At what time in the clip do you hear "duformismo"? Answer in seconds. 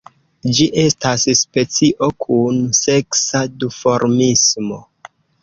3.61-4.81